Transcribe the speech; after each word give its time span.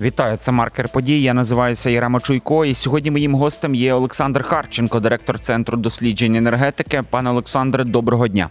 Вітаю, 0.00 0.36
це 0.36 0.52
маркер 0.52 0.88
подій. 0.88 1.22
Я 1.22 1.34
називаюся 1.34 1.90
Ярема 1.90 2.20
Чуйко. 2.20 2.64
І 2.64 2.74
сьогодні 2.74 3.10
моїм 3.10 3.34
гостем 3.34 3.74
є 3.74 3.94
Олександр 3.94 4.42
Харченко, 4.42 5.00
директор 5.00 5.40
центру 5.40 5.78
досліджень 5.78 6.36
енергетики. 6.36 7.02
Пане 7.10 7.30
Олександре, 7.30 7.84
доброго 7.84 8.28
дня. 8.28 8.48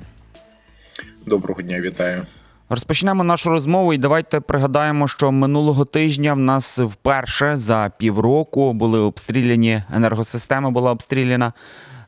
Доброго 1.25 1.61
дня, 1.61 1.81
вітаю. 1.81 2.25
Розпочнемо 2.69 3.23
нашу 3.23 3.49
розмову 3.49 3.93
і 3.93 3.97
давайте 3.97 4.39
пригадаємо, 4.39 5.07
що 5.07 5.31
минулого 5.31 5.85
тижня 5.85 6.33
в 6.33 6.39
нас 6.39 6.79
вперше 6.79 7.55
за 7.55 7.91
півроку 7.97 8.73
були 8.73 8.99
обстріляні 8.99 9.83
енергосистема 9.93 10.71
була 10.71 10.91
обстріляна 10.91 11.53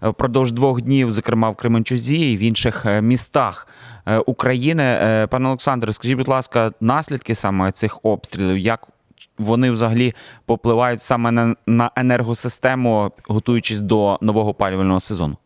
впродовж 0.01 0.51
двох 0.51 0.81
днів, 0.81 1.13
зокрема 1.13 1.49
в 1.49 1.55
Кременчузі 1.55 2.31
і 2.31 2.37
в 2.37 2.39
інших 2.39 2.85
е, 2.85 3.01
містах 3.01 3.67
е, 4.05 4.17
України. 4.17 4.83
Е, 4.83 5.27
Пане 5.27 5.47
Олександре, 5.47 5.93
скажіть, 5.93 6.17
будь 6.17 6.27
ласка, 6.27 6.71
наслідки 6.81 7.35
саме 7.35 7.71
цих 7.71 8.05
обстрілів, 8.05 8.57
як 8.57 8.87
вони 9.37 9.71
взагалі 9.71 10.13
попливають 10.45 11.01
саме 11.01 11.31
на, 11.31 11.55
на 11.65 11.91
енергосистему, 11.95 13.11
готуючись 13.27 13.79
до 13.79 14.17
нового 14.21 14.49
опалювального 14.49 14.99
сезону? 14.99 15.37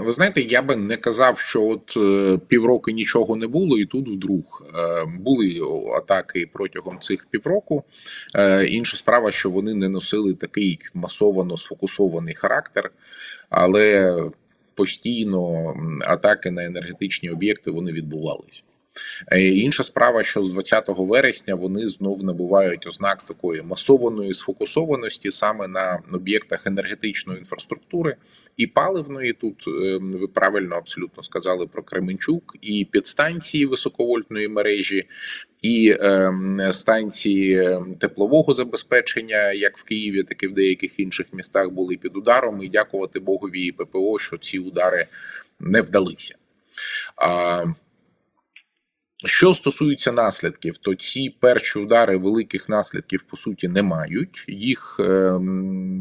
Ви 0.00 0.12
знаєте, 0.12 0.42
я 0.42 0.62
би 0.62 0.76
не 0.76 0.96
казав, 0.96 1.38
що 1.38 1.62
от 1.62 1.96
е, 1.96 2.38
півроку 2.48 2.90
нічого 2.90 3.36
не 3.36 3.46
було, 3.46 3.78
і 3.78 3.86
тут 3.86 4.08
вдруг 4.08 4.62
е, 4.74 5.04
були 5.18 5.60
атаки 5.96 6.50
протягом 6.52 7.00
цих 7.00 7.26
півроку. 7.30 7.84
Е, 8.36 8.66
Інша 8.66 8.96
справа, 8.96 9.30
що 9.30 9.50
вони 9.50 9.74
не 9.74 9.88
носили 9.88 10.34
такий 10.34 10.78
масовано 10.94 11.56
сфокусований 11.56 12.34
характер, 12.34 12.90
але 13.50 14.16
постійно 14.74 15.74
атаки 16.00 16.50
на 16.50 16.64
енергетичні 16.64 17.30
об'єкти 17.30 17.70
вони 17.70 17.92
відбувалися. 17.92 18.62
Е, 19.32 19.42
Інша 19.42 19.82
справа, 19.82 20.24
що 20.24 20.44
з 20.44 20.50
20 20.50 20.84
вересня 20.88 21.54
вони 21.54 21.88
знов 21.88 22.24
набувають 22.24 22.86
ознак 22.86 23.22
такої 23.22 23.62
масованої 23.62 24.34
сфокусованості 24.34 25.30
саме 25.30 25.68
на 25.68 25.98
об'єктах 26.12 26.66
енергетичної 26.66 27.38
інфраструктури 27.38 28.16
і 28.56 28.66
паливної. 28.66 29.32
Тут 29.32 29.64
е, 29.68 29.98
ви 30.02 30.26
правильно 30.26 30.76
абсолютно 30.76 31.22
сказали 31.22 31.66
про 31.66 31.82
Кременчук, 31.82 32.56
і 32.60 32.84
підстанції 32.84 33.66
високовольтної 33.66 34.48
мережі, 34.48 35.04
і 35.62 35.96
е, 36.00 36.32
станції 36.72 37.78
теплового 38.00 38.54
забезпечення, 38.54 39.52
як 39.52 39.78
в 39.78 39.82
Києві, 39.82 40.22
так 40.22 40.42
і 40.42 40.46
в 40.46 40.52
деяких 40.52 41.00
інших 41.00 41.26
містах, 41.32 41.70
були 41.70 41.96
під 41.96 42.16
ударом. 42.16 42.62
І 42.62 42.68
дякувати 42.68 43.20
Богові 43.20 43.60
і 43.60 43.72
ППО, 43.72 44.18
що 44.18 44.38
ці 44.38 44.58
удари 44.58 45.06
не 45.60 45.82
вдалися. 45.82 46.34
А, 47.16 47.64
що 49.24 49.54
стосується 49.54 50.12
наслідків, 50.12 50.76
то 50.76 50.94
ці 50.94 51.36
перші 51.40 51.78
удари 51.78 52.16
великих 52.16 52.68
наслідків 52.68 53.24
по 53.30 53.36
суті 53.36 53.68
не 53.68 53.82
мають. 53.82 54.44
Їх 54.48 54.96
е, 55.00 55.38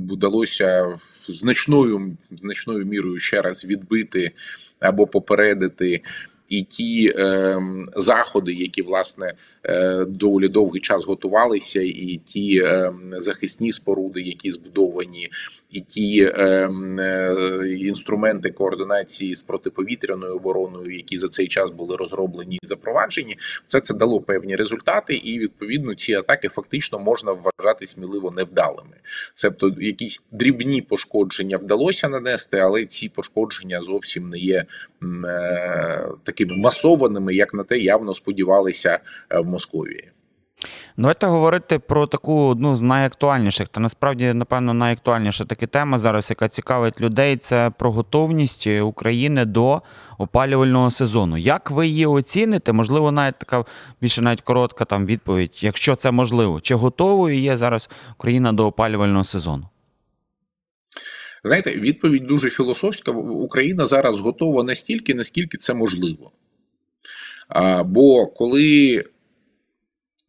вдалося 0.09 0.97
значною 1.27 2.17
значною 2.31 2.85
мірою 2.85 3.19
ще 3.19 3.41
раз 3.41 3.65
відбити 3.65 4.31
або 4.79 5.07
попередити. 5.07 6.01
І 6.49 6.63
ті 6.63 7.13
е, 7.17 7.57
заходи, 7.95 8.53
які 8.53 8.81
власне 8.81 9.33
доволі 10.07 10.47
довгий 10.47 10.81
час 10.81 11.05
готувалися, 11.05 11.81
і 11.81 12.21
ті 12.25 12.61
е, 12.63 12.93
захисні 13.17 13.71
споруди, 13.71 14.21
які 14.21 14.51
збудовані, 14.51 15.29
і 15.71 15.81
ті 15.81 16.31
е, 16.35 16.69
е, 16.99 17.33
інструменти 17.79 18.51
координації 18.51 19.35
з 19.35 19.43
протиповітряною 19.43 20.35
обороною, 20.35 20.95
які 20.95 21.17
за 21.17 21.27
цей 21.27 21.47
час 21.47 21.71
були 21.71 21.95
розроблені 21.95 22.59
і 22.63 22.67
запроваджені, 22.67 23.37
все 23.65 23.79
це 23.79 23.93
дало 23.93 24.21
певні 24.21 24.55
результати, 24.55 25.15
і 25.15 25.39
відповідно 25.39 25.95
ці 25.95 26.13
атаки 26.13 26.49
фактично 26.49 26.99
можна 26.99 27.31
вважати 27.31 27.87
сміливо 27.87 28.31
невдалими. 28.31 28.95
Себто 29.33 29.75
якісь 29.79 30.23
дрібні 30.31 30.81
пошкодження 30.81 31.57
вдалося 31.57 32.09
нанести, 32.09 32.57
але 32.59 32.85
ці 32.85 33.09
пошкодження 33.09 33.83
зовсім 33.83 34.29
не 34.29 34.37
є 34.37 34.65
е, 35.25 36.07
такими 36.23 36.57
масованими, 36.57 37.35
як 37.35 37.53
на 37.53 37.63
те 37.63 37.77
явно 37.77 38.13
сподівалися 38.13 38.99
е, 39.29 39.39
в 39.39 39.45
Московії. 39.53 40.11
Давайте 40.97 41.27
говорити 41.27 41.79
про 41.79 42.07
таку 42.07 42.47
одну 42.47 42.75
з 42.75 42.81
найактуальніших, 42.81 43.67
та 43.67 43.79
насправді, 43.79 44.33
напевно, 44.33 44.73
найактуальніша 44.73 45.45
така 45.45 45.67
тема 45.67 45.97
зараз, 45.97 46.29
яка 46.29 46.47
цікавить 46.47 47.01
людей, 47.01 47.37
це 47.37 47.71
про 47.77 47.91
готовність 47.91 48.67
України 48.67 49.45
до 49.45 49.81
опалювального 50.17 50.91
сезону. 50.91 51.37
Як 51.37 51.71
ви 51.71 51.87
її 51.87 52.05
оціните? 52.05 52.73
Можливо, 52.73 53.11
навіть 53.11 53.39
така 53.39 53.65
більше 54.01 54.21
навіть 54.21 54.41
коротка 54.41 54.85
там 54.85 55.05
відповідь, 55.05 55.63
якщо 55.63 55.95
це 55.95 56.11
можливо, 56.11 56.61
чи 56.61 56.75
готовою 56.75 57.39
є 57.39 57.57
зараз 57.57 57.89
Україна 58.17 58.53
до 58.53 58.67
опалювального 58.67 59.23
сезону? 59.23 59.69
Знаєте, 61.43 61.71
відповідь 61.71 62.27
дуже 62.27 62.49
філософська. 62.49 63.11
Україна 63.11 63.85
зараз 63.85 64.19
готова 64.19 64.63
настільки, 64.63 65.13
наскільки 65.13 65.57
це 65.57 65.73
можливо. 65.73 66.31
Бо 67.85 68.27
коли 68.27 69.03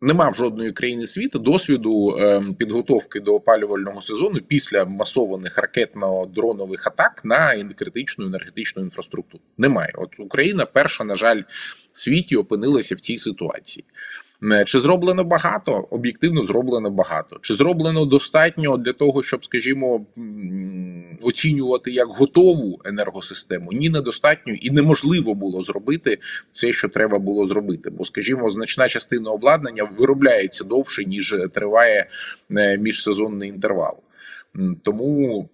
нема 0.04 0.28
в 0.28 0.34
жодної 0.34 0.72
країни 0.72 1.06
світу 1.06 1.38
досвіду 1.38 2.16
е, 2.19 2.42
підготовки 2.59 3.20
до 3.20 3.34
опалювального 3.34 4.03
сезону 4.03 4.41
після 4.48 4.84
масованих 4.84 5.59
ракетно-дронових 5.59 6.82
атак 6.87 7.20
на 7.25 7.65
критичну 7.76 8.26
енергетичну 8.26 8.82
інфраструктуру. 8.82 9.42
Немає. 9.59 9.92
От 9.94 10.20
Україна 10.20 10.66
перша, 10.66 11.04
на 11.04 11.16
жаль, 11.16 11.42
в 11.92 12.00
світі 12.00 12.37
опинилася 12.37 12.94
в 12.94 13.00
цій 13.00 13.19
ситуації. 13.19 13.84
Чи 14.67 14.78
зроблено 14.78 15.25
багато? 15.25 15.87
Об'єктивно 15.91 16.45
зроблено 16.45 16.91
багато. 16.91 17.39
Чи 17.43 17.55
зроблено 17.55 18.05
достатньо 18.05 18.77
для 18.77 18.93
того, 18.93 19.22
щоб, 19.22 19.45
скажімо, 19.45 20.06
оцінювати 21.22 21.91
як 21.91 22.09
готову 22.09 22.81
енергосистему? 22.84 23.72
Ні, 23.72 23.91
недостатньо 23.91 24.55
і 24.55 24.71
неможливо 24.71 25.34
було 25.34 25.62
зробити 25.62 26.19
все, 26.53 26.72
що 26.72 26.89
треба 26.89 27.19
було 27.19 27.47
зробити. 27.47 27.91
Бо, 27.91 28.05
скажімо, 28.05 28.50
значна 28.50 28.89
частина 28.89 29.31
обладнання 29.31 29.84
виробляється 29.99 30.65
довше, 30.65 31.05
ніж 31.05 31.37
триває 31.55 32.06
е, 32.51 32.78
міжсезонний 32.78 33.49
інтервал. 33.49 33.99
Тому 34.82 35.48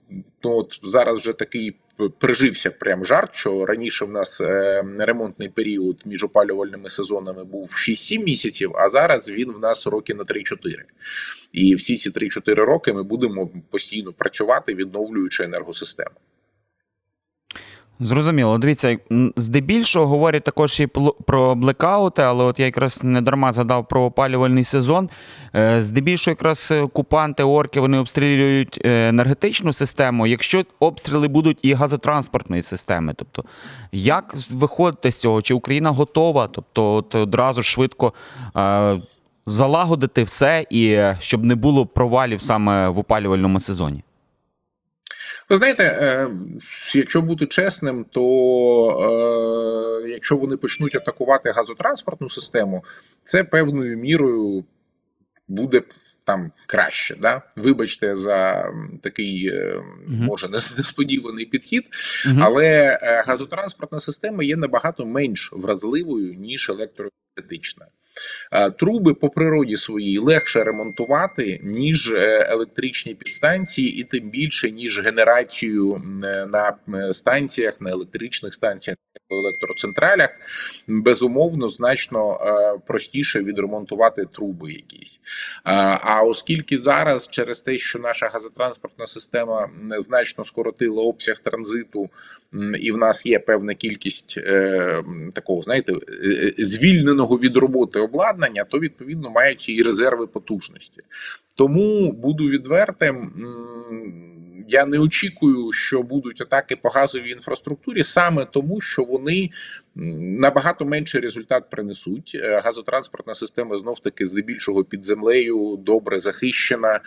ну, 0.45 0.57
от 0.57 0.81
зараз 0.83 1.19
вже 1.19 1.33
такий 1.33 1.77
прижився 2.09 2.71
прям 2.71 3.05
жарт, 3.05 3.35
що 3.35 3.67
раніше 3.67 4.05
в 4.05 4.11
нас 4.11 4.41
е, 4.41 4.85
ремонтний 4.99 5.49
період 5.49 6.03
між 6.05 6.25
опалювальними 6.25 6.91
сезонами 6.91 7.45
був 7.45 7.71
6-7 7.89 8.25
місяців, 8.25 8.73
а 8.75 8.89
зараз 8.89 9.31
він 9.31 9.53
в 9.53 9.61
нас 9.61 9.87
роки 9.87 10.15
на 10.15 10.25
3-4. 10.25 10.57
І 11.53 11.75
всі 11.75 11.97
ці 11.97 12.11
3-4 12.11 12.55
роки 12.55 12.93
ми 12.93 13.03
будемо 13.03 13.51
постійно 13.71 14.13
працювати, 14.13 14.75
відновлюючи 14.75 15.45
енергосистему. 15.45 16.17
Зрозуміло, 18.03 18.59
дивіться, 18.59 18.99
здебільшого 19.37 20.07
говорять 20.07 20.45
також 20.45 20.81
і 20.81 20.87
про 21.27 21.55
блекаути, 21.55 22.23
але 22.23 22.45
от 22.45 22.61
я 22.61 22.67
якраз 22.67 23.05
не 23.05 23.21
дарма 23.21 23.53
згадав 23.53 23.89
про 23.89 24.03
опалювальний 24.03 24.65
сезон. 24.65 25.11
Е, 25.57 25.83
Здебільшого 25.83 26.33
якраз 26.33 26.69
е, 26.73 26.81
окупанти, 26.81 27.43
орки, 27.43 27.81
вони 27.81 27.99
обстрілюють 27.99 28.81
е, 28.85 29.09
енергетичну 29.09 29.73
систему, 29.73 30.27
якщо 30.27 30.65
обстріли 30.79 31.29
будуть 31.29 31.59
і 31.63 31.73
газотранспортної 31.73 32.63
системи. 32.63 33.15
Тобто, 33.17 33.45
як 33.93 34.35
виходити 34.51 35.13
з 35.13 35.21
цього? 35.21 35.43
Чи 35.43 35.55
Україна 35.55 35.91
готова? 35.91 36.49
Тобто, 36.49 36.95
от 36.95 37.15
одразу 37.15 37.63
швидко 37.63 38.13
залагодити 39.47 40.23
все, 40.23 40.67
і 40.71 40.99
щоб 41.21 41.45
не 41.45 41.55
було 41.55 41.87
провалів 41.87 42.43
саме 42.43 42.89
в 42.89 42.99
опалювальному 42.99 43.61
сезоні? 43.61 44.03
Ви 45.51 45.57
знаєте, 45.57 45.85
е, 45.85 46.29
якщо 46.95 47.23
бути 47.23 47.47
чесним, 47.47 48.07
то 48.11 50.05
е, 50.05 50.09
якщо 50.09 50.37
вони 50.37 50.57
почнуть 50.57 50.95
атакувати 50.95 51.51
газотранспортну 51.51 52.31
систему, 52.31 52.85
це 53.25 53.45
певною 53.45 53.99
мірою 53.99 54.65
буде 55.49 55.83
там 56.25 56.53
краще. 56.67 57.17
Да? 57.21 57.43
Вибачте 57.57 58.17
за 58.17 58.73
такий 59.03 59.49
е, 59.49 59.83
може 60.09 60.49
несподіваний 60.49 61.47
підхід, 61.47 61.85
але 62.39 62.99
газотранспортна 63.27 64.01
система 64.01 64.43
є 64.45 64.57
набагато 64.57 65.07
менш 65.07 65.51
вразливою 65.53 66.35
ніж 66.35 66.71
електроенергетична. 66.71 67.87
Е, 68.53 68.71
Труби 68.71 69.15
по 69.15 69.29
природі 69.29 69.77
своїй 69.77 70.19
легше 70.19 70.65
ремонтувати, 70.65 71.61
ніж 71.63 72.13
е, 72.13 72.47
електричні 72.51 73.15
підстанції, 73.15 74.01
і 74.01 74.05
тим 74.05 74.31
більше, 74.31 74.71
ніж 74.71 75.01
генерацію 75.01 76.03
е, 76.25 76.47
на 76.47 76.77
станціях, 77.13 77.81
на 77.81 77.91
електричних 77.91 78.55
станціях, 78.55 78.97
електроцентралях, 79.31 80.31
безумовно, 80.87 81.69
значно 81.69 82.35
е, 82.35 82.81
простіше 82.87 83.43
відремонтувати 83.43 84.25
труби 84.25 84.73
якісь. 84.73 85.21
Е, 85.25 85.61
а 86.01 86.23
оскільки 86.23 86.79
зараз, 86.79 87.29
через 87.29 87.61
те, 87.61 87.79
що 87.79 87.99
наша 87.99 88.29
газотранспортна 88.29 89.07
система 89.07 89.71
значно 89.99 90.45
скоротила 90.45 91.03
обсяг 91.03 91.39
транзиту, 91.39 92.11
і 92.81 92.93
в 92.93 92.97
нас 92.97 93.27
є 93.27 93.39
певна 93.39 93.75
кількість 93.75 94.35
е, 94.39 95.03
такого, 95.35 95.63
знаєте, 95.63 95.93
звільненого 96.59 97.39
від 97.39 97.57
роботи 97.57 97.99
обладнання, 97.99 98.65
то 98.65 98.79
відповідно 98.79 99.31
мають 99.31 99.69
і 99.69 99.83
резерви 99.83 100.27
потужності. 100.27 101.03
Тому 101.57 102.13
буду 102.13 102.49
відвертим. 102.49 103.33
Я 104.73 104.87
не 104.87 104.99
очікую, 104.99 105.73
що 105.73 106.03
будуть 106.03 106.41
атаки 106.41 106.77
по 106.77 106.89
газовій 106.89 107.31
інфраструктурі, 107.31 108.05
саме 108.05 108.45
тому, 108.45 108.81
що 108.81 109.05
вони 109.05 109.51
набагато 109.95 110.85
менший 110.85 111.21
результат 111.21 111.71
принесуть. 111.71 112.33
Е, 112.35 112.61
газотранспортна 112.65 113.35
система 113.35 113.79
знов 113.79 113.99
таки 113.99 114.27
здебільшого 114.27 114.85
під 114.85 115.05
землею 115.05 115.79
добре 115.83 116.21
захищена, 116.21 117.01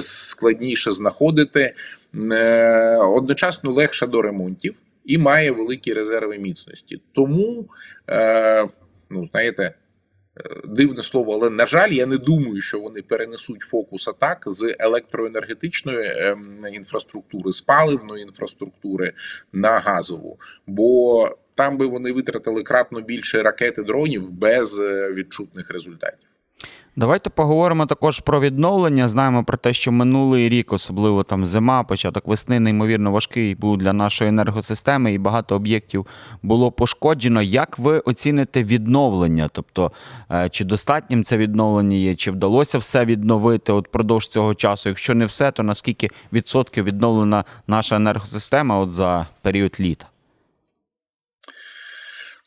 складніше 0.00 0.92
знаходити 0.92 1.74
е, 2.14 2.96
одночасно 2.96 3.72
легша 3.72 4.06
до 4.06 4.22
ремонтів 4.22 4.74
і 5.04 5.18
має 5.18 5.50
великі 5.50 5.92
резерви 5.92 6.38
міцності. 6.38 7.00
Тому, 7.12 7.68
е, 8.10 8.68
ну 9.10 9.28
знаєте. 9.32 9.74
Дивне 10.64 11.02
слово, 11.02 11.32
але 11.34 11.50
на 11.50 11.66
жаль, 11.66 11.90
я 11.90 12.06
не 12.06 12.18
думаю, 12.18 12.60
що 12.60 12.80
вони 12.80 13.02
перенесуть 13.02 13.60
фокус 13.60 14.08
атак 14.08 14.42
з 14.46 14.76
електроенергетичної 14.78 16.12
ем, 16.16 16.66
інфраструктури, 16.72 17.52
з 17.52 17.60
паливної 17.60 18.22
інфраструктури 18.22 19.12
на 19.52 19.78
газову, 19.78 20.38
бо 20.66 21.28
там 21.54 21.76
би 21.76 21.86
вони 21.86 22.12
витратили 22.12 22.62
кратно 22.62 23.00
більше 23.00 23.42
ракети 23.42 23.82
дронів 23.82 24.30
без 24.30 24.80
е, 24.80 25.12
відчутних 25.12 25.70
результатів. 25.70 26.28
Давайте 26.98 27.30
поговоримо 27.30 27.86
також 27.86 28.20
про 28.20 28.40
відновлення. 28.40 29.08
Знаємо 29.08 29.44
про 29.44 29.56
те, 29.56 29.72
що 29.72 29.92
минулий 29.92 30.48
рік, 30.48 30.72
особливо 30.72 31.22
там 31.22 31.46
зима, 31.46 31.82
початок 31.82 32.26
весни, 32.26 32.60
неймовірно 32.60 33.12
важкий 33.12 33.54
був 33.54 33.76
для 33.78 33.92
нашої 33.92 34.28
енергосистеми, 34.28 35.12
і 35.12 35.18
багато 35.18 35.56
об'єктів 35.56 36.06
було 36.42 36.72
пошкоджено. 36.72 37.42
Як 37.42 37.78
ви 37.78 37.98
оціните 37.98 38.62
відновлення? 38.62 39.48
Тобто, 39.52 39.92
е, 40.30 40.48
чи 40.48 40.64
достатнім 40.64 41.24
це 41.24 41.36
відновлення 41.36 41.96
є, 41.96 42.14
чи 42.14 42.30
вдалося 42.30 42.78
все 42.78 43.04
відновити 43.04 43.72
от 43.72 43.88
продовж 43.88 44.28
цього 44.28 44.54
часу? 44.54 44.88
Якщо 44.88 45.14
не 45.14 45.26
все, 45.26 45.50
то 45.50 45.62
наскільки 45.62 46.10
відсотків 46.32 46.84
відновлена 46.84 47.44
наша 47.66 47.96
енергосистема 47.96 48.78
от 48.78 48.94
за 48.94 49.26
період 49.42 49.76
літа? 49.80 50.06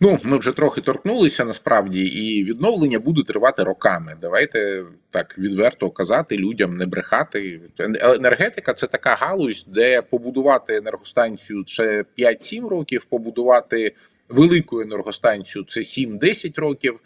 Ну, 0.01 0.18
ми 0.24 0.38
вже 0.38 0.51
трохи 0.51 0.81
торкнулися 0.81 1.46
насправді, 1.46 2.00
і 2.00 2.44
відновлення 2.44 3.00
буде 3.00 3.24
тривати 3.24 3.63
роками. 3.63 4.18
Давайте 4.22 4.84
так 5.12 5.38
відверто 5.38 5.90
казати 5.90 6.38
людям, 6.38 6.78
не 6.78 6.86
брехати. 6.86 7.62
Енергетика 8.01 8.74
це 8.74 8.88
така 8.88 9.10
галузь, 9.10 9.66
де 9.68 10.01
побудувати 10.01 10.75
енергостанцію 10.75 11.63
це 11.63 12.06
5-7 12.18 12.68
років, 12.68 13.06
побудувати 13.10 13.96
велику 14.30 14.81
енергостанцію 14.81 15.66
це 15.68 15.80
7-10 15.80 16.62
років. 16.62 17.00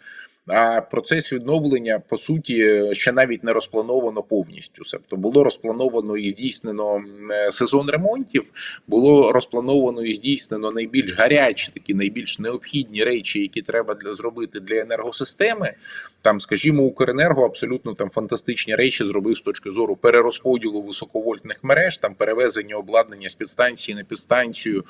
А 0.46 0.80
процес 0.80 1.32
відновлення 1.32 2.02
по 2.08 2.18
суті 2.18 2.82
ще 2.92 3.12
навіть 3.12 3.44
не 3.44 3.52
розплановано 3.52 4.22
повністю. 4.22 4.82
Тобто 4.90 5.16
було 5.16 5.44
розплановано 5.44 6.16
і 6.16 6.30
здійснено 6.30 7.02
е, 7.30 7.50
сезон 7.50 7.90
ремонтів, 7.90 8.50
було 8.86 9.32
розплановано 9.32 10.02
і 10.02 10.14
здійснено 10.14 10.70
найбільш 10.70 11.14
гарячі, 11.14 11.70
такі 11.74 11.94
найбільш 11.94 12.38
необхідні 12.38 13.04
речі, 13.04 13.40
які 13.40 13.62
треба 13.62 13.94
для 13.94 14.14
зробити 14.14 14.60
для 14.60 14.76
енергосистеми. 14.76 15.74
Там, 16.22 16.40
скажімо, 16.40 16.82
Укренерго 16.82 17.44
абсолютно 17.44 17.94
там 17.94 18.10
фантастичні 18.10 18.74
речі 18.74 19.04
зробив 19.04 19.38
з 19.38 19.42
точки 19.42 19.70
зору 19.70 19.96
перерозподілу 19.96 20.82
високовольтних 20.82 21.58
мереж, 21.62 21.98
там 21.98 22.14
перевезення 22.14 22.76
обладнання 22.76 23.28
з 23.28 23.34
підстанції 23.34 23.96
на 23.96 24.04
підстанцію, 24.04 24.84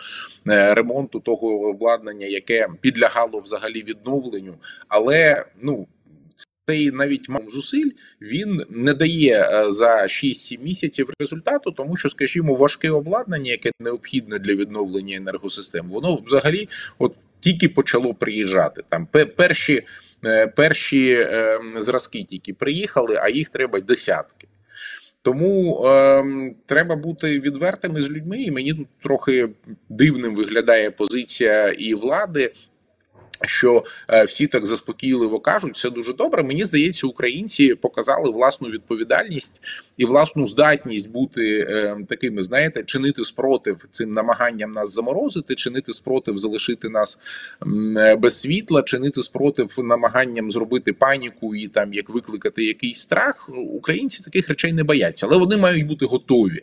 е, 0.49 0.75
ремонту 0.75 1.21
того 1.21 1.69
обладнання, 1.69 2.27
яке 2.27 2.69
підлягало 2.81 3.41
взагалі 3.41 3.83
відновленню, 3.83 4.55
але 4.89 5.44
ну 5.63 5.87
цей 6.67 6.91
навіть 6.91 7.29
мам 7.29 7.51
зусиль 7.51 7.91
він 8.21 8.65
не 8.71 8.95
дає 8.95 9.49
е, 9.51 9.73
за 9.73 10.03
6-7 10.03 10.63
місяців 10.63 11.11
результату, 11.21 11.73
тому 11.73 11.97
що, 11.97 12.09
скажімо, 12.09 12.55
важке 12.55 12.91
обладнання, 12.91 13.51
яке 13.51 13.71
необхідне 13.81 14.39
для 14.39 14.55
відновлення 14.55 15.17
енергосистем, 15.17 15.89
воно 15.89 16.19
взагалі 16.27 16.69
от 16.99 17.15
тільки 17.41 17.69
почало 17.69 18.15
приїжджати. 18.15 18.83
Там 18.89 19.09
перші 19.37 19.83
е, 20.25 20.47
перші 20.47 21.11
е, 21.11 21.61
зразки 21.77 22.25
тільки 22.25 22.55
приїхали, 22.55 23.19
а 23.23 23.29
їх 23.29 23.49
треба 23.49 23.81
десятки. 23.81 24.49
Тому 25.23 25.85
е, 25.85 26.25
треба 26.67 26.97
бути 26.97 27.41
відвертими 27.41 28.03
з 28.03 28.11
людьми, 28.11 28.43
і 28.43 28.51
мені 28.51 28.75
тут 28.75 28.87
трохи 29.03 29.49
дивним 29.89 30.35
виглядає 30.35 30.91
позиція 30.91 31.69
і 31.69 31.95
влади, 31.95 32.53
що 33.43 33.85
е, 34.09 34.25
всі 34.25 34.47
так 34.47 34.67
заспокійливо 34.67 35.41
кажуть, 35.41 35.75
все 35.75 35.91
дуже 35.91 36.13
добре. 36.13 36.43
Мені 36.43 36.65
здається, 36.65 37.07
українці 37.07 37.75
показали 37.75 38.31
власну 38.31 38.69
відповідальність 38.69 39.61
і 39.97 40.05
власну 40.05 40.47
здатність 40.47 41.11
бути 41.11 41.59
е, 41.59 41.97
такими, 42.09 42.43
знаєте, 42.43 42.83
чинити 42.83 43.25
спротив 43.25 43.87
цим 43.91 44.13
намаганням 44.13 44.73
нас 44.73 44.93
заморозити, 44.93 45.55
чинити 45.55 45.93
спротив, 45.93 46.39
залишити 46.39 46.89
нас 46.89 47.19
е, 47.97 48.17
без 48.17 48.41
світла, 48.41 48.83
чинити 48.83 49.23
спротив 49.23 49.75
намаганням 49.79 50.51
зробити 50.51 50.93
паніку 50.93 51.55
і 51.55 51.69
там 51.69 51.95
як 51.95 52.11
викликати 52.11 52.65
якийсь 52.65 53.01
страх. 53.01 53.51
Українці 53.73 54.23
таких 54.23 54.49
речей 54.49 54.73
не 54.73 54.85
бояться, 54.85 55.27
але 55.27 55.39
вони 55.39 55.57
мають 55.57 55.87
бути 55.87 56.07
готові. 56.07 56.63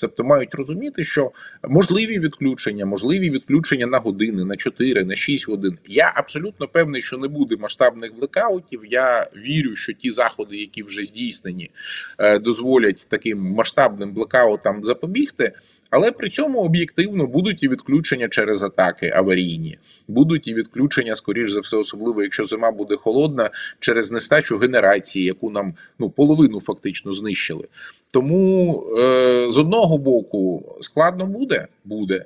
Тобто 0.00 0.24
мають 0.24 0.54
розуміти, 0.54 1.04
що 1.04 1.32
можливі 1.68 2.18
відключення, 2.18 2.86
можливі 2.86 3.30
відключення 3.30 3.86
на 3.86 3.98
години, 3.98 4.44
на 4.44 4.56
4, 4.56 5.04
на 5.04 5.16
6 5.16 5.48
годин. 5.48 5.78
Я 5.86 6.12
абсолютно 6.16 6.68
певний, 6.68 7.02
що 7.02 7.18
не 7.18 7.28
буде 7.28 7.56
масштабних 7.56 8.14
блекаутів. 8.14 8.80
Я 8.90 9.26
вірю, 9.36 9.76
що 9.76 9.92
ті 9.92 10.10
заходи, 10.10 10.56
які 10.56 10.82
вже 10.82 11.02
здійснені, 11.02 11.70
е, 12.18 12.38
дозволять 12.62 13.06
таким 13.10 13.38
масштабним 13.38 14.12
блекаутам 14.12 14.84
запобігти. 14.84 15.52
Але 15.90 16.12
при 16.12 16.28
цьому 16.28 16.58
об'єктивно 16.58 17.26
будуть 17.26 17.62
і 17.62 17.68
відключення 17.68 18.28
через 18.28 18.62
атаки 18.62 19.12
аварійні, 19.16 19.78
будуть 20.08 20.48
і 20.48 20.54
відключення, 20.54 21.16
скоріш 21.16 21.52
за 21.52 21.60
все, 21.60 21.76
особливо 21.76 22.22
якщо 22.22 22.44
зима 22.44 22.72
буде 22.72 22.96
холодна, 22.96 23.50
через 23.80 24.12
нестачу 24.12 24.58
генерації, 24.58 25.24
яку 25.24 25.50
нам 25.50 25.74
ну 25.98 26.10
половину 26.10 26.60
фактично 26.60 27.12
знищили. 27.12 27.68
Тому 28.10 28.84
е, 28.98 29.50
з 29.50 29.58
одного 29.58 29.98
боку 29.98 30.76
складно 30.80 31.26
буде, 31.26 31.66
буде. 31.84 32.24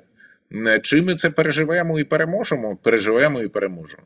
Чи 0.81 1.01
ми 1.01 1.15
це 1.15 1.29
переживемо 1.29 1.99
і 1.99 2.03
переможемо? 2.03 2.77
Переживемо 2.83 3.41
і 3.41 3.47
переможемо. 3.47 4.03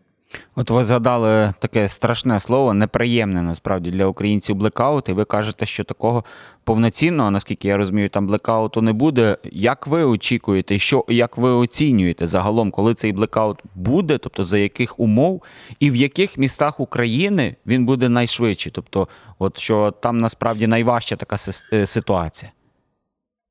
От 0.55 0.69
ви 0.69 0.83
згадали 0.83 1.53
таке 1.59 1.89
страшне 1.89 2.39
слово, 2.39 2.73
неприємне 2.73 3.41
насправді 3.41 3.91
для 3.91 4.05
українців 4.05 4.55
блекаут, 4.55 5.09
і 5.09 5.13
ви 5.13 5.25
кажете, 5.25 5.65
що 5.65 5.83
такого 5.83 6.23
повноцінного, 6.63 7.31
наскільки 7.31 7.67
я 7.67 7.77
розумію, 7.77 8.09
там 8.09 8.27
блекауту 8.27 8.81
не 8.81 8.93
буде. 8.93 9.37
Як 9.51 9.87
ви 9.87 10.03
очікуєте, 10.03 10.79
що 10.79 11.05
як 11.07 11.37
ви 11.37 11.49
оцінюєте 11.49 12.27
загалом, 12.27 12.71
коли 12.71 12.93
цей 12.93 13.11
блекаут 13.11 13.59
буде, 13.75 14.17
тобто 14.17 14.43
за 14.43 14.57
яких 14.57 14.99
умов, 14.99 15.43
і 15.79 15.91
в 15.91 15.95
яких 15.95 16.37
містах 16.37 16.79
України 16.79 17.55
він 17.67 17.85
буде 17.85 18.09
найшвидший? 18.09 18.71
Тобто, 18.75 19.07
от 19.39 19.57
що 19.57 19.91
там 19.91 20.17
насправді 20.17 20.67
найважча 20.67 21.15
така 21.15 21.35
е, 21.73 21.85
ситуація? 21.85 22.51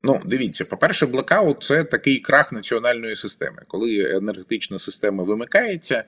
Ну, 0.03 0.21
дивіться, 0.25 0.65
по-перше, 0.65 1.05
блекаут 1.05 1.63
це 1.63 1.83
такий 1.83 2.19
крах 2.19 2.51
національної 2.51 3.15
системи, 3.15 3.61
коли 3.67 4.17
енергетична 4.17 4.79
система 4.79 5.23
вимикається. 5.23 6.03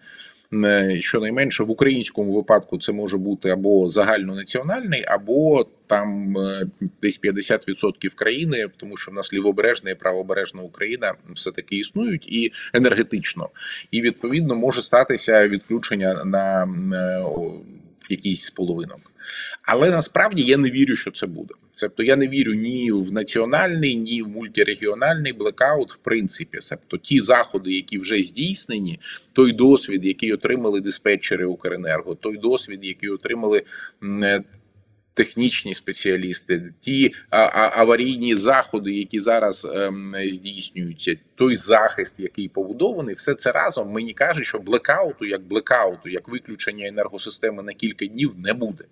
Е, 0.53 0.97
щонайменше 1.01 1.63
в 1.63 1.69
українському 1.69 2.33
випадку 2.33 2.77
це 2.77 2.91
може 2.91 3.17
бути 3.17 3.50
або 3.50 3.89
загальнонаціональний, 3.89 5.05
або 5.07 5.65
там 5.88 6.38
е, 6.38 6.65
десь 7.01 7.21
50% 7.21 8.15
країни, 8.15 8.67
тому 8.77 8.97
що 8.97 9.12
в 9.12 9.13
нас 9.13 9.33
лівобережна 9.33 9.91
і 9.91 9.95
правобережна 9.95 10.62
Україна 10.62 11.13
все 11.35 11.51
таки 11.51 11.75
існують 11.75 12.27
і 12.27 12.51
енергетично, 12.73 13.50
і 13.91 14.01
відповідно 14.01 14.55
може 14.55 14.81
статися 14.81 15.47
відключення 15.47 16.23
на 16.23 16.63
е, 16.63 17.25
якийсь 18.09 18.50
половинок. 18.50 19.12
Але 19.62 19.92
насправді 19.92 20.44
я 20.44 20.58
не 20.58 20.72
вірю, 20.72 20.96
що 20.96 21.12
це 21.12 21.27
буде. 21.27 21.53
Тобто 21.82 22.03
я 22.03 22.15
не 22.15 22.27
вірю 22.27 22.53
ні 22.53 22.92
в 22.92 23.13
національний, 23.13 23.96
ні 23.96 24.22
в 24.22 24.27
мультирегіональний 24.27 25.34
блекаут, 25.34 25.92
в 25.92 25.98
принципі. 25.98 26.58
Тобто 26.70 26.98
ті 26.98 27.22
заходи, 27.22 27.74
які 27.74 28.00
вже 28.00 28.24
здійснені, 28.24 29.00
той 29.34 29.51
досвід, 29.51 30.06
який 30.06 30.34
отримали 30.34 30.82
диспетчери 30.82 31.46
Укренерго, 31.46 32.15
той 32.15 32.38
досвід, 32.38 32.80
який 32.86 33.10
отримали 33.10 33.63
технічні 35.13 35.74
спеціалісти, 35.74 36.74
ті 36.80 37.13
аварійні 37.30 38.36
заходи, 38.36 38.94
які 38.94 39.20
зараз 39.20 39.68
ем, 39.75 40.13
здійснюються, 40.30 41.15
той 41.36 41.56
захист, 41.56 42.20
який 42.20 42.50
побудований, 42.50 43.15
все 43.15 43.34
це 43.34 43.51
разом 43.51 43.92
мені 43.92 44.13
каже, 44.13 44.44
що 44.44 44.60
блекауту, 44.60 45.25
як 45.25 45.42
блекауту, 45.42 46.10
як 46.10 46.27
виключення 46.27 46.88
енергосистеми 46.88 47.63
на 47.63 47.74
кілька 47.74 48.06
днів 48.06 48.34
не 48.38 48.53
буде. 48.53 48.84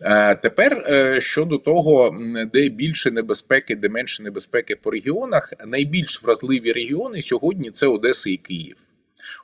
Е, 0.00 0.34
тепер 0.34 0.86
е, 0.90 1.20
щодо 1.20 1.58
того, 1.58 2.16
де 2.52 2.68
більше 2.68 3.10
небезпеки, 3.10 3.76
де 3.76 3.88
менше 3.88 4.22
небезпеки 4.22 4.76
по 4.76 4.90
регіонах, 4.90 5.52
найбільш 5.66 6.22
вразливі 6.22 6.72
регіони 6.72 7.22
сьогодні 7.22 7.70
це 7.70 7.86
Одеса 7.86 8.30
і 8.30 8.36
Київ. 8.36 8.76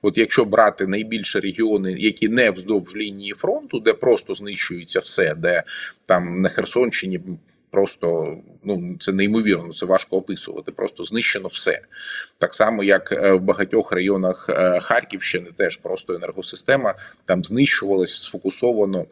От 0.03 0.19
якщо 0.19 0.45
брати 0.45 0.87
найбільше 0.87 1.41
регіони, 1.41 1.93
які 1.93 2.29
не 2.29 2.51
вздовж 2.51 2.97
лінії 2.97 3.33
фронту, 3.33 3.81
де 3.81 3.93
просто 3.93 4.35
знищується 4.35 5.01
все, 5.01 5.35
де 5.35 5.63
там 6.07 6.41
на 6.41 6.49
Херсонщині 6.49 7.21
просто 7.71 8.37
ну 8.65 8.97
це 9.01 9.13
неймовірно, 9.13 9.75
це 9.75 9.87
важко 9.87 10.17
описувати. 10.17 10.73
Просто 10.73 11.05
знищено 11.05 11.49
все. 11.49 11.81
Так 12.39 12.55
само, 12.55 12.85
як 12.85 13.13
е, 13.13 13.33
в 13.33 13.41
багатьох 13.41 13.93
районах 13.93 14.51
Харківщини, 14.83 15.47
теж 15.57 15.77
просто 15.77 16.15
енергосистема 16.15 16.95
там 17.25 17.45
знищувалась 17.45 18.23
сфокусовано. 18.23 19.07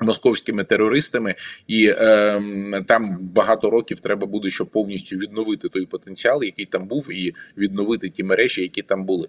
Московськими 0.00 0.64
терористами, 0.64 1.34
і 1.66 1.86
е, 1.88 2.84
там 2.86 3.18
багато 3.20 3.70
років 3.70 4.00
треба 4.00 4.26
буде, 4.26 4.50
щоб 4.50 4.66
повністю 4.66 5.16
відновити 5.16 5.68
той 5.68 5.86
потенціал, 5.86 6.44
який 6.44 6.64
там 6.64 6.86
був, 6.86 7.12
і 7.12 7.34
відновити 7.58 8.08
ті 8.10 8.24
мережі, 8.24 8.62
які 8.62 8.82
там 8.82 9.04
були. 9.04 9.28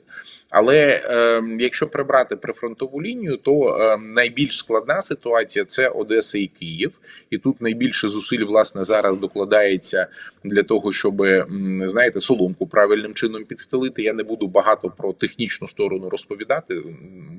Але 0.50 1.02
е, 1.06 1.42
якщо 1.60 1.88
прибрати 1.88 2.36
прифронтову 2.36 3.02
лінію, 3.02 3.38
то 3.38 3.78
е, 3.80 3.98
найбільш 3.98 4.58
складна 4.58 5.02
ситуація 5.02 5.66
це 5.66 5.90
Одеса 5.90 6.38
і 6.38 6.48
Київ, 6.48 6.92
і 7.30 7.38
тут 7.38 7.62
найбільше 7.62 8.10
зусиль 8.10 8.46
власне 8.46 8.84
зараз 8.84 9.18
докладається 9.18 10.08
для 10.44 10.64
того, 10.64 10.92
щоб 10.92 11.24
знаєте, 11.82 12.20
соломку 12.20 12.68
правильним 12.68 13.14
чином 13.14 13.44
підстелити. 13.44 14.04
Я 14.04 14.14
не 14.14 14.24
буду 14.24 14.48
багато 14.48 14.90
про 14.98 15.14
технічну 15.14 15.68
сторону 15.68 16.10
розповідати, 16.10 16.84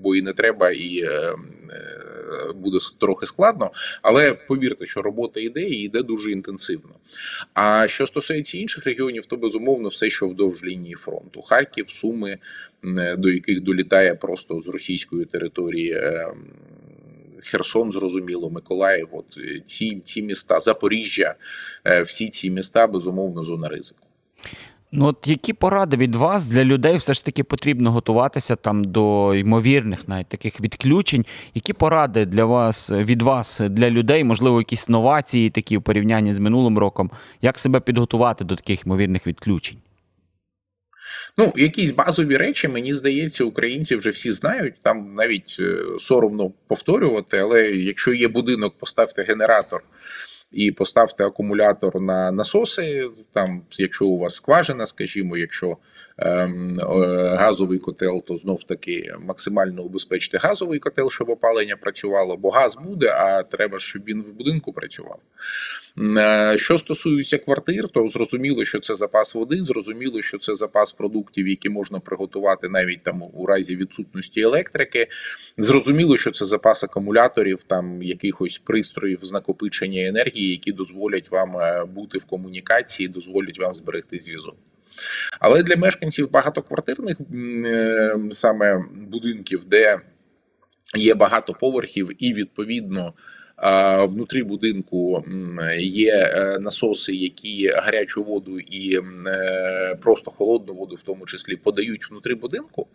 бо 0.03 0.17
і 0.17 0.23
не 0.23 0.33
треба 0.33 0.71
і. 0.71 1.01
Е, 1.03 1.35
буде 2.55 2.79
трохи 2.99 3.27
складно, 3.27 3.71
але 4.03 4.35
повірте, 4.35 4.87
що 4.87 5.03
робота 5.03 5.41
йде 5.41 5.63
і 5.63 5.83
йде 5.83 6.03
дуже 6.03 6.33
інтенсивно. 6.33 6.95
А 7.55 7.89
що 7.89 8.07
стосується 8.07 8.59
інших 8.59 8.85
регіонів, 8.85 9.27
то 9.27 9.37
безумовно 9.37 9.89
все, 9.89 10.11
що 10.11 10.29
вдовж 10.29 10.65
лінії 10.65 10.95
фронту: 10.95 11.43
Харків, 11.43 11.91
Суми, 11.91 12.39
до 13.19 13.31
яких 13.31 13.61
долітає 13.61 14.15
просто 14.15 14.61
з 14.61 14.69
російської 14.69 15.25
території. 15.25 15.93
Е, 15.93 16.35
Херсон, 17.43 17.93
зрозуміло, 17.93 18.51
Миколаїв, 18.51 19.09
от 19.13 19.25
ці 19.67 20.01
ці 20.05 20.23
міста, 20.23 20.61
Запоріжжя, 20.61 21.35
е, 21.85 22.03
всі 22.03 22.29
ці 22.29 22.51
міста 22.51 22.87
безумовно 22.87 23.43
зона 23.43 23.69
ризику. 23.69 24.07
Ну, 24.93 25.07
от 25.07 25.27
які 25.27 25.53
поради 25.53 25.97
від 25.97 26.15
вас 26.15 26.47
для 26.47 26.65
людей 26.65 26.97
все 26.97 27.15
ж 27.15 27.25
таки 27.25 27.45
потрібно 27.45 27.93
готуватися 27.93 28.57
там 28.57 28.85
до 28.85 29.35
ймовірних 29.35 30.09
навіть 30.09 30.27
таких 30.27 30.61
відключень? 30.61 31.27
Які 31.55 31.73
поради 31.73 32.27
для 32.27 32.45
вас 32.45 32.91
від 32.91 33.23
вас 33.23 33.61
для 33.61 33.91
людей, 33.91 34.25
можливо, 34.25 34.59
якісь 34.59 34.89
новації 34.89 35.51
такі 35.51 35.77
в 35.77 35.83
порівнянні 35.83 36.33
з 36.33 36.39
минулим 36.39 36.79
роком? 36.79 37.11
Як 37.43 37.59
себе 37.59 37.81
підготувати 37.81 38.45
до 38.45 38.57
таких 38.57 38.87
ймовірних 38.87 39.27
відключень? 39.27 39.79
Ну, 41.39 41.53
якісь 41.57 41.91
базові 41.91 42.37
речі, 42.37 42.69
мені 42.69 42.95
здається, 42.95 43.45
українці 43.45 43.97
вже 43.97 44.11
всі 44.11 44.31
знають. 44.31 44.75
Там 44.83 45.15
навіть 45.15 45.57
е, 45.61 45.83
соромно 46.01 46.53
повторювати, 46.69 47.39
але 47.39 47.71
якщо 47.71 48.15
є 48.15 48.29
будинок, 48.29 48.79
поставте 48.79 49.23
генератор 49.23 49.83
і 50.51 50.73
поставте 50.73 51.25
акумулятор 51.25 52.01
на 52.01 52.33
насоси. 52.33 53.11
Там, 53.33 53.63
якщо 53.71 54.07
у 54.07 54.19
вас 54.19 54.35
скважина, 54.35 54.87
скажімо, 54.87 55.37
якщо 55.37 55.77
газовий 56.19 57.79
котел, 57.79 58.25
то 58.27 58.37
знов 58.37 58.65
таки 58.65 59.15
максимально 59.21 59.83
убезпечте 59.83 60.39
газовий 60.39 60.79
котел, 60.79 61.11
щоб 61.11 61.29
опалення 61.29 61.77
працювало, 61.77 62.37
бо 62.37 62.51
газ 62.51 62.77
буде, 62.85 63.09
а 63.11 63.43
треба, 63.43 63.79
щоб 63.79 64.03
він 64.05 64.23
в 64.23 64.33
будинку 64.33 64.73
працював. 64.73 65.19
Е, 65.99 66.59
що 66.59 66.79
стосується 66.79 67.39
квартир, 67.39 67.89
то 67.89 68.09
зрозуміло, 68.09 68.65
що 68.65 68.81
це 68.81 68.95
запас 68.95 69.35
води, 69.35 69.65
зрозуміло, 69.65 70.23
що 70.23 70.39
це 70.39 70.55
запас 70.55 70.93
продуктів, 70.93 71.49
які 71.49 71.69
можна 71.69 72.01
приготувати 72.01 72.69
навіть 72.69 73.03
там 73.03 73.23
у 73.33 73.47
разі 73.47 73.77
відсутності 73.77 74.41
електрики. 74.41 75.07
Зрозуміло, 75.59 76.17
що 76.17 76.31
це 76.31 76.45
запас 76.45 76.85
акумуляторів, 76.85 77.63
там 77.63 78.03
якихось 78.03 78.59
пристроїв 78.59 79.19
з 79.23 79.33
накопичення 79.33 80.09
енергії, 80.09 80.51
які 80.51 80.73
дозволять 80.73 81.31
вам 81.31 81.57
е, 81.57 81.85
бути 81.85 82.19
в 82.19 82.25
комунікації, 82.25 83.09
дозволять 83.09 83.59
вам 83.59 83.75
зберегти 83.75 84.19
зв'язок. 84.19 84.57
Але 85.41 85.63
для 85.63 85.77
мешканців 85.77 86.31
багатоквартирних 86.31 87.17
е, 87.67 88.17
саме 88.31 88.85
будинків, 88.95 89.65
де 89.65 90.01
є 90.97 91.15
багато 91.15 91.53
поверхів, 91.53 92.11
і 92.19 92.35
відповідно 92.35 93.15
внутрі 94.09 94.43
будинку 94.43 95.25
є 95.79 96.13
е, 96.13 96.59
насоси, 96.59 97.15
які 97.15 97.69
гарячу 97.69 98.25
воду 98.25 98.59
і 98.61 99.01
е, 99.27 99.99
просто 100.03 100.31
холодну 100.31 100.75
воду, 100.75 100.97
в 100.97 101.03
тому 101.03 101.27
числі, 101.27 101.57
подають 101.57 102.11
внутрі 102.11 102.35
будинку, 102.35 102.87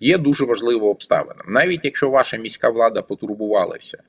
є 0.00 0.18
дуже 0.18 0.44
важлива 0.44 0.88
обставина. 0.88 1.40
Навіть 1.48 1.84
якщо 1.84 2.10
ваша 2.10 2.36
міська 2.36 2.70
влада 2.70 3.02
потурбувалася 3.02 4.02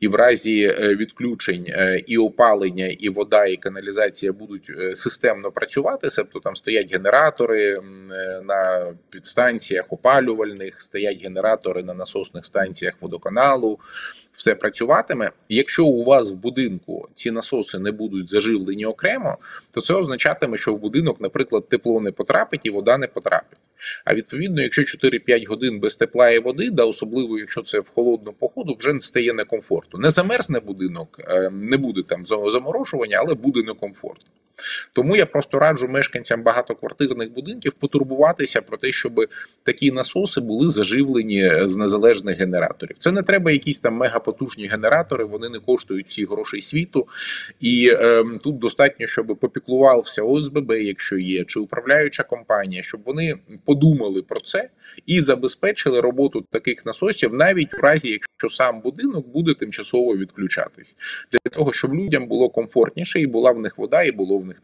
і 0.00 0.08
в 0.08 0.14
разі 0.14 0.62
е, 0.62 0.94
відключень 0.94 1.64
е, 1.68 2.02
і 2.06 2.18
опалення, 2.18 2.86
і 2.86 3.08
вода, 3.08 3.46
і 3.46 3.56
каналізація 3.56 4.32
будуть 4.32 4.70
е, 4.78 4.94
системно 4.94 5.50
працювати, 5.50 6.10
себто 6.10 6.40
там 6.40 6.56
стоять 6.56 6.92
генератори 6.92 7.80
на 8.44 8.92
підстанціях 9.10 9.84
опалювальних, 9.88 10.82
стоять 10.82 11.22
генератори 11.22 11.82
на 11.82 11.94
насосних 11.94 12.46
станціях 12.46 12.94
водоканалу, 13.00 13.78
все 14.32 14.54
працюватиме. 14.54 15.30
Якщо 15.48 15.86
у 15.86 16.04
вас 16.04 16.30
в 16.30 16.34
будинку 16.34 17.08
ці 17.14 17.30
насоси 17.30 17.78
не 17.78 17.92
будуть 17.92 18.30
заживлені 18.30 18.86
окремо, 18.86 19.38
то 19.70 19.80
це 19.80 19.94
означатиме, 19.94 20.56
що 20.56 20.74
в 20.74 20.78
будинок, 20.78 21.20
наприклад, 21.20 21.68
тепло 21.68 22.00
не 22.00 22.12
потрапить 22.12 22.60
і 22.64 22.70
вода 22.70 22.98
не 22.98 23.06
потрапить. 23.06 23.58
А 24.04 24.14
відповідно, 24.14 24.62
якщо 24.62 24.82
4-5 24.82 25.46
годин 25.46 25.80
без 25.80 25.96
тепла 25.96 26.30
і 26.30 26.38
води, 26.38 26.70
да 26.70 26.84
особливо 26.84 27.38
якщо 27.38 27.62
це 27.62 27.80
в 27.80 27.88
холодну 27.88 28.32
походу, 28.32 28.76
вже 28.78 28.92
не 28.92 29.00
стає 29.00 29.32
некомфортно. 29.32 29.98
Не 29.98 30.10
замерзне 30.10 30.60
будинок, 30.60 31.20
е, 31.28 31.50
не 31.50 31.76
буде 31.76 32.02
там 32.02 32.26
заморожування, 32.26 33.16
але 33.20 33.34
буде 33.34 33.62
некомфортно. 33.62 34.26
Тому 34.92 35.16
я 35.16 35.26
просто 35.26 35.58
раджу 35.58 35.88
мешканцям 35.88 36.42
багатоквартирних 36.42 37.32
будинків 37.32 37.72
потурбуватися 37.72 38.62
про 38.62 38.76
те, 38.76 38.92
щоб 38.92 39.26
такі 39.62 39.92
насоси 39.92 40.40
були 40.40 40.70
заживлені 40.70 41.52
з 41.64 41.76
незалежних 41.76 42.38
генераторів. 42.38 42.96
Це 42.98 43.12
не 43.12 43.22
треба 43.22 43.50
якісь 43.50 43.80
там 43.80 43.94
мегапотужні 43.94 44.66
генератори, 44.66 45.24
вони 45.24 45.48
не 45.48 45.58
коштують 45.58 46.08
всі 46.08 46.24
грошей 46.24 46.62
світу. 46.62 47.06
І 47.60 47.92
е, 47.92 48.24
тут 48.44 48.58
достатньо, 48.58 49.06
щоб 49.06 49.26
попіклувався 49.26 50.22
ОСББ, 50.22 50.72
якщо 50.72 51.18
є, 51.18 51.44
чи 51.44 51.60
управляюча 51.60 52.22
компанія, 52.22 52.82
щоб 52.82 53.00
вони 53.04 53.38
подумали 53.64 54.22
про 54.22 54.40
це 54.40 54.68
і 55.06 55.20
забезпечили 55.20 56.00
роботу 56.00 56.44
таких 56.50 56.86
насосів, 56.86 57.34
навіть 57.34 57.72
в 57.72 57.76
разі, 57.76 58.10
якщо 58.10 58.56
сам 58.56 58.80
будинок 58.80 59.28
буде 59.28 59.54
тимчасово 59.54 60.16
відключатись, 60.16 60.96
для 61.32 61.50
того, 61.50 61.72
щоб 61.72 61.94
людям 61.94 62.26
було 62.26 62.48
комфортніше, 62.48 63.20
і 63.20 63.26
була 63.26 63.52
в 63.52 63.58
них 63.58 63.78
вода, 63.78 64.02
і 64.02 64.12
було 64.12 64.38
в 64.42 64.46
них. 64.46 64.60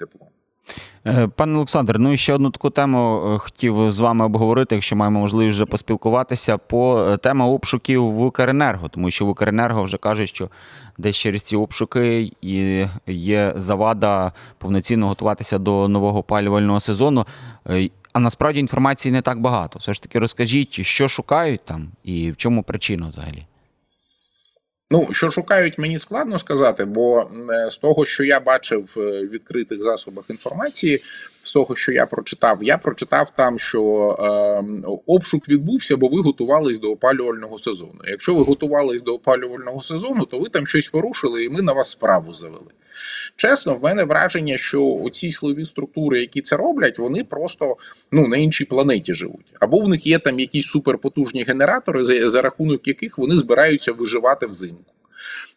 Е, 1.06 1.28
пане 1.28 1.56
Олександр, 1.56 1.98
ну 1.98 2.12
і 2.12 2.16
ще 2.16 2.34
одну 2.34 2.50
таку 2.50 2.70
тему 2.70 3.22
е, 3.34 3.38
хотів 3.38 3.92
з 3.92 3.98
вами 3.98 4.24
обговорити, 4.24 4.74
якщо 4.74 4.96
маємо 4.96 5.20
можливість 5.20 5.54
вже 5.54 5.66
поспілкуватися 5.66 6.58
по 6.58 7.00
е, 7.00 7.16
тема 7.16 7.46
обшуків 7.46 8.10
в 8.10 8.24
Укренерго, 8.24 8.88
тому 8.88 9.10
що 9.10 9.26
в 9.26 9.28
Укренерго 9.28 9.82
вже 9.82 9.98
кажуть, 9.98 10.28
що 10.28 10.48
десь 10.98 11.16
через 11.16 11.42
ці 11.42 11.56
обшуки 11.56 12.32
і 12.42 12.86
є 13.06 13.52
завада 13.56 14.32
повноцінно 14.58 15.08
готуватися 15.08 15.58
до 15.58 15.88
нового 15.88 16.18
опалювального 16.18 16.80
сезону. 16.80 17.26
А 18.12 18.18
насправді 18.18 18.60
інформації 18.60 19.12
не 19.12 19.22
так 19.22 19.40
багато. 19.40 19.78
Все 19.78 19.94
ж 19.94 20.02
таки 20.02 20.18
розкажіть, 20.18 20.86
що 20.86 21.08
шукають 21.08 21.64
там 21.64 21.88
і 22.04 22.30
в 22.30 22.36
чому 22.36 22.62
причина 22.62 23.08
взагалі. 23.08 23.46
Ну, 24.90 25.08
що 25.12 25.30
шукають, 25.30 25.78
мені 25.78 25.98
складно 25.98 26.38
сказати, 26.38 26.84
бо 26.84 27.20
е, 27.20 27.70
з 27.70 27.76
того, 27.76 28.06
що 28.06 28.24
я 28.24 28.40
бачив 28.40 28.90
в 28.94 29.00
відкритих 29.28 29.82
засобах 29.82 30.24
інформації, 30.30 30.98
з 31.42 31.52
того, 31.52 31.76
що 31.76 31.92
я 31.92 32.06
прочитав, 32.06 32.62
я 32.62 32.78
прочитав 32.78 33.30
там, 33.30 33.58
що 33.58 33.82
е, 34.20 34.98
обшук 35.06 35.48
відбувся, 35.48 35.96
бо 35.96 36.08
ви 36.08 36.22
готувались 36.22 36.78
до 36.78 36.90
опалювального 36.90 37.58
сезону. 37.58 38.00
Якщо 38.04 38.34
ви 38.34 38.44
готувались 38.44 39.02
до 39.02 39.14
опалювального 39.14 39.82
сезону, 39.82 40.24
то 40.24 40.38
ви 40.38 40.48
там 40.48 40.66
щось 40.66 40.88
порушили, 40.88 41.44
і 41.44 41.48
ми 41.48 41.62
на 41.62 41.72
вас 41.72 41.90
справу 41.90 42.34
завели. 42.34 42.70
Чесно, 43.36 43.74
в 43.74 43.82
мене 43.82 44.04
враження, 44.04 44.58
що 44.58 44.86
оці 44.86 45.32
силові 45.32 45.64
структури, 45.64 46.20
які 46.20 46.40
це 46.40 46.56
роблять, 46.56 46.98
вони 46.98 47.24
просто 47.24 47.76
ну 48.12 48.26
на 48.26 48.36
іншій 48.36 48.64
планеті 48.64 49.14
живуть. 49.14 49.46
Або 49.60 49.78
в 49.78 49.88
них 49.88 50.06
є 50.06 50.18
там 50.18 50.38
якісь 50.38 50.66
суперпотужні 50.66 51.42
генератори, 51.42 52.04
за, 52.04 52.30
за 52.30 52.42
рахунок 52.42 52.88
яких 52.88 53.18
вони 53.18 53.36
збираються 53.36 53.92
виживати 53.92 54.46
взимку. 54.46 54.92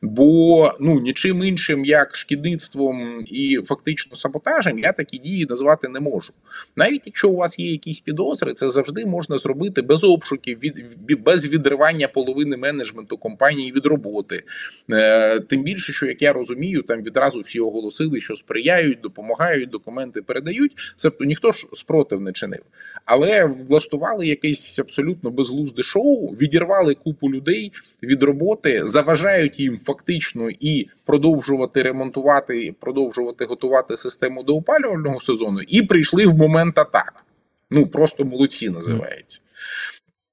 Бо 0.02 0.72
ну 0.80 1.00
нічим 1.00 1.44
іншим, 1.44 1.86
як 1.86 2.16
шкідництвом 2.16 3.24
і 3.28 3.60
фактично 3.66 4.16
саботажем, 4.16 4.80
я 4.80 4.94
такі 4.94 5.18
дії 5.18 5.46
назвати 5.50 5.88
не 5.88 6.00
можу. 6.00 6.34
Навіть 6.76 7.02
якщо 7.06 7.30
у 7.30 7.36
вас 7.36 7.60
є 7.60 7.72
якісь 7.72 8.00
підозри, 8.00 8.54
це 8.54 8.70
завжди 8.70 9.06
можна 9.06 9.38
зробити 9.38 9.82
без 9.82 10.04
обшуків, 10.04 10.60
від 10.60 10.76
без 11.24 11.48
відривання 11.48 12.08
половини 12.08 12.58
менеджменту 12.58 13.18
компанії 13.18 13.72
від 13.72 13.86
роботи. 13.86 14.44
Е, 14.92 15.40
тим 15.40 15.64
більше, 15.64 15.94
що 15.94 16.06
як 16.06 16.22
я 16.22 16.34
розумію, 16.34 16.82
там 16.82 17.04
відразу 17.04 17.42
всі 17.42 17.60
оголосили, 17.60 18.22
що 18.22 18.36
сприяють, 18.36 19.02
допомагають, 19.02 19.70
документи 19.70 20.22
передають. 20.22 20.72
Тобто 21.04 21.26
ніхто 21.26 21.52
ж 21.52 21.68
спротив 21.74 22.22
не 22.22 22.32
чинив. 22.32 22.62
Але 23.06 23.46
влаштували 23.46 24.28
якесь 24.28 24.80
абсолютно 24.80 25.30
безглузде 25.30 25.84
шоу, 25.84 26.28
відірвали 26.28 26.96
купу 26.96 27.32
людей 27.32 27.72
від 28.04 28.24
роботи, 28.24 28.82
заважають 28.86 29.60
їм 29.60 29.80
фактично 29.90 30.50
і 30.60 30.88
продовжувати 31.06 31.84
ремонтувати, 31.84 32.66
і 32.66 32.72
продовжувати 32.72 33.46
готувати 33.46 33.98
систему 33.98 34.44
до 34.44 34.56
опалювального 34.56 35.20
сезону, 35.20 35.62
і 35.68 35.82
прийшли 35.82 36.28
в 36.28 36.34
момент 36.34 36.78
атак. 36.78 37.26
Ну 37.72 37.88
просто 37.88 38.26
молодці 38.26 38.70
називається. 38.70 39.42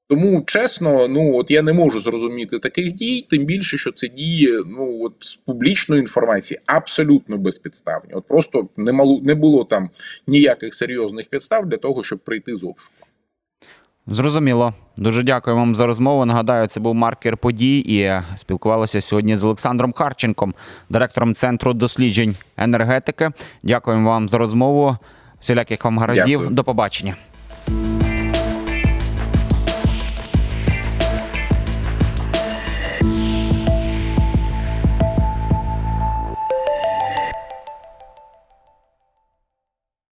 Тому 0.09 0.43
чесно, 0.47 1.09
ну 1.09 1.37
от 1.37 1.51
я 1.51 1.63
не 1.63 1.73
можу 1.73 2.01
зрозуміти 2.01 2.59
таких 2.59 2.93
дій, 2.93 3.27
тим 3.31 3.45
більше, 3.45 3.79
що 3.79 3.93
це 3.93 4.09
дії 4.09 4.63
ну 4.67 4.99
от 5.03 5.13
з 5.21 5.37
публічної 5.37 6.03
інформації 6.03 6.61
абсолютно 6.67 7.39
безпідставні. 7.39 8.13
От 8.15 8.27
просто 8.29 8.69
не 8.77 8.93
мало 8.93 9.21
не 9.23 9.35
було 9.35 9.65
там 9.65 9.91
ніяких 10.27 10.75
серйозних 10.75 11.27
підстав 11.27 11.67
для 11.67 11.77
того, 11.77 12.05
щоб 12.05 12.19
прийти 12.19 12.57
з 12.57 12.65
обшуку. 12.65 13.07
Зрозуміло. 14.07 14.75
Дуже 14.97 15.23
дякую 15.23 15.57
вам 15.57 15.75
за 15.75 15.87
розмову. 15.87 16.25
Нагадаю, 16.25 16.67
це 16.67 16.81
був 16.81 16.95
маркер 16.95 17.37
подій 17.37 17.79
і 17.79 18.13
спілкувалися 18.37 19.01
сьогодні 19.01 19.37
з 19.37 19.45
Олександром 19.45 19.93
Харченком, 19.93 20.55
директором 20.91 21.35
центру 21.35 21.75
досліджень 21.75 22.37
енергетики. 22.57 23.31
Дякуємо 23.63 24.11
вам 24.11 24.29
за 24.29 24.39
розмову. 24.39 24.97
Всіляких 25.41 25.85
вам 25.85 25.99
гараздів. 25.99 26.51
До 26.51 26.65
побачення. 26.65 27.17